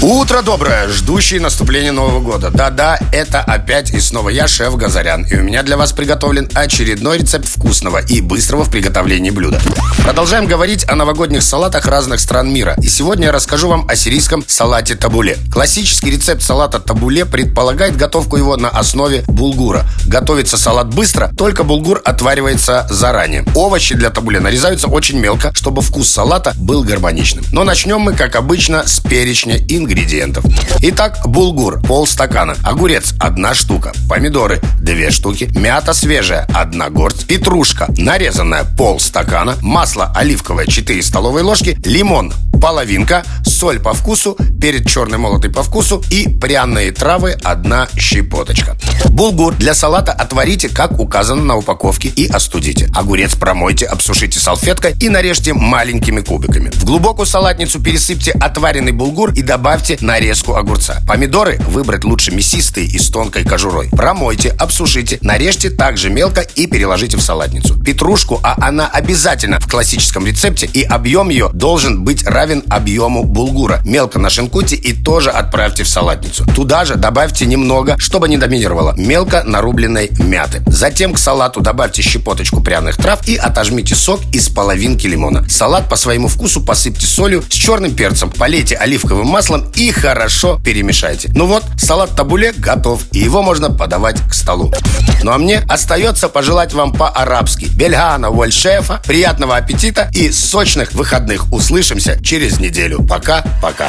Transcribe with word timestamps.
Утро 0.00 0.42
доброе, 0.42 0.86
ждущий 0.86 1.40
наступления 1.40 1.90
Нового 1.90 2.20
года. 2.20 2.50
Да-да, 2.54 3.00
это 3.12 3.40
опять 3.40 3.90
и 3.90 3.98
снова 3.98 4.28
я, 4.28 4.46
шеф 4.46 4.76
Газарян. 4.76 5.24
И 5.24 5.34
у 5.34 5.42
меня 5.42 5.64
для 5.64 5.76
вас 5.76 5.90
приготовлен 5.92 6.48
очередной 6.54 7.18
рецепт 7.18 7.48
вкусного 7.48 7.98
и 7.98 8.20
быстрого 8.20 8.62
в 8.62 8.70
приготовлении 8.70 9.30
блюда. 9.30 9.60
Продолжаем 10.04 10.46
говорить 10.46 10.88
о 10.88 10.94
новогодних 10.94 11.42
салатах 11.42 11.86
разных 11.86 12.20
стран 12.20 12.48
мира. 12.52 12.76
И 12.80 12.86
сегодня 12.86 13.26
я 13.26 13.32
расскажу 13.32 13.68
вам 13.68 13.88
о 13.88 13.96
сирийском 13.96 14.44
салате 14.46 14.94
табуле. 14.94 15.36
Классический 15.52 16.12
рецепт 16.12 16.42
салата 16.42 16.78
табуле 16.78 17.24
предполагает 17.26 17.96
готовку 17.96 18.36
его 18.36 18.56
на 18.56 18.68
основе 18.68 19.24
булгура. 19.26 19.84
Готовится 20.06 20.56
салат 20.56 20.94
быстро, 20.94 21.32
только 21.36 21.64
булгур 21.64 22.00
отваривается 22.04 22.86
заранее. 22.88 23.44
Овощи 23.56 23.96
для 23.96 24.10
табуле 24.10 24.38
нарезаются 24.38 24.86
очень 24.86 25.18
мелко, 25.18 25.52
чтобы 25.56 25.82
вкус 25.82 26.08
салата 26.08 26.54
был 26.56 26.84
гармоничным. 26.84 27.44
Но 27.50 27.64
начнем 27.64 27.98
мы, 27.98 28.12
как 28.12 28.36
обычно, 28.36 28.86
с 28.86 29.00
перечня 29.00 29.56
ингредиентов 29.56 29.87
ингредиентов. 29.88 30.44
Итак, 30.80 31.18
булгур 31.24 31.80
полстакана, 31.80 32.56
огурец 32.62 33.14
одна 33.18 33.54
штука, 33.54 33.92
помидоры 34.08 34.60
две 34.80 35.10
штуки, 35.10 35.50
мята 35.54 35.94
свежая 35.94 36.46
одна 36.54 36.90
горсть, 36.90 37.26
петрушка 37.26 37.86
нарезанная 37.96 38.64
полстакана, 38.76 39.56
масло 39.62 40.12
оливковое 40.14 40.66
4 40.66 41.02
столовые 41.02 41.44
ложки, 41.44 41.78
лимон 41.84 42.32
половинка, 42.60 43.24
соль 43.44 43.78
по 43.78 43.94
вкусу, 43.94 44.36
перец 44.60 44.90
черный 44.90 45.18
молотый 45.18 45.50
по 45.50 45.62
вкусу 45.62 46.02
и 46.10 46.28
пряные 46.28 46.92
травы 46.92 47.36
одна 47.42 47.88
щепоточка. 47.96 48.76
Булгур 49.10 49.54
для 49.54 49.74
салата 49.74 50.12
отварите, 50.12 50.68
как 50.68 50.98
указано 50.98 51.42
на 51.42 51.56
упаковке, 51.56 52.08
и 52.08 52.26
остудите. 52.26 52.90
Огурец 52.94 53.34
промойте, 53.34 53.86
обсушите 53.86 54.40
салфеткой 54.40 54.94
и 55.00 55.08
нарежьте 55.08 55.54
маленькими 55.54 56.20
кубиками. 56.20 56.70
В 56.70 56.84
глубокую 56.84 57.26
салатницу 57.26 57.80
пересыпьте 57.80 58.32
отваренный 58.32 58.92
булгур 58.92 59.32
и 59.32 59.42
добавьте 59.42 59.77
нарезку 60.00 60.54
огурца. 60.54 61.00
Помидоры 61.06 61.58
выбрать 61.68 62.04
лучше 62.04 62.32
мясистые 62.32 62.86
и 62.86 62.98
с 62.98 63.08
тонкой 63.08 63.44
кожурой. 63.44 63.88
Промойте, 63.90 64.50
обсушите, 64.58 65.18
нарежьте 65.22 65.70
также 65.70 66.10
мелко 66.10 66.40
и 66.40 66.66
переложите 66.66 67.16
в 67.16 67.22
салатницу. 67.22 67.78
Петрушку, 67.82 68.40
а 68.42 68.56
она 68.60 68.88
обязательно 68.88 69.60
в 69.60 69.68
классическом 69.68 70.26
рецепте, 70.26 70.66
и 70.66 70.82
объем 70.82 71.28
ее 71.28 71.50
должен 71.52 72.04
быть 72.04 72.26
равен 72.26 72.62
объему 72.68 73.24
булгура. 73.24 73.80
Мелко 73.84 74.18
нашинкуйте 74.18 74.76
и 74.76 74.92
тоже 74.92 75.30
отправьте 75.30 75.84
в 75.84 75.88
салатницу. 75.88 76.44
Туда 76.54 76.84
же 76.84 76.96
добавьте 76.96 77.46
немного, 77.46 77.96
чтобы 77.98 78.28
не 78.28 78.36
доминировало, 78.36 78.94
мелко 78.96 79.44
нарубленной 79.44 80.10
мяты. 80.18 80.62
Затем 80.66 81.14
к 81.14 81.18
салату 81.18 81.60
добавьте 81.60 82.02
щепоточку 82.02 82.60
пряных 82.60 82.96
трав 82.96 83.26
и 83.28 83.36
отожмите 83.36 83.94
сок 83.94 84.20
из 84.32 84.48
половинки 84.48 85.06
лимона. 85.06 85.48
Салат 85.48 85.88
по 85.88 85.96
своему 85.96 86.28
вкусу 86.28 86.60
посыпьте 86.60 87.06
солью 87.06 87.42
с 87.42 87.54
черным 87.54 87.94
перцем, 87.94 88.30
полейте 88.30 88.76
оливковым 88.76 89.26
маслом 89.26 89.67
и 89.76 89.90
хорошо 89.90 90.60
перемешайте. 90.64 91.30
Ну 91.34 91.46
вот, 91.46 91.64
салат 91.78 92.14
табуле 92.14 92.52
готов, 92.52 93.02
и 93.12 93.18
его 93.18 93.42
можно 93.42 93.70
подавать 93.70 94.20
к 94.28 94.34
столу. 94.34 94.72
Ну 95.22 95.32
а 95.32 95.38
мне 95.38 95.62
остается 95.68 96.28
пожелать 96.28 96.72
вам 96.72 96.92
по-арабски. 96.92 97.66
Бельгана 97.74 98.30
Вольшефа, 98.30 99.02
приятного 99.06 99.56
аппетита 99.56 100.10
и 100.14 100.30
сочных 100.30 100.92
выходных. 100.92 101.52
Услышимся 101.52 102.22
через 102.22 102.58
неделю. 102.58 103.02
Пока-пока. 103.06 103.88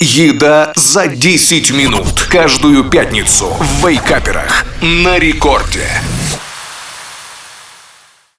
Еда 0.00 0.72
за 0.76 1.08
10 1.08 1.72
минут. 1.72 2.26
Каждую 2.30 2.84
пятницу 2.84 3.48
в 3.58 3.86
Вейкаперах. 3.86 4.64
На 4.80 5.18
рекорде. 5.18 5.86